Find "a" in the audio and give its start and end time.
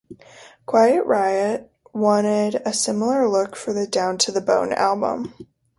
2.65-2.73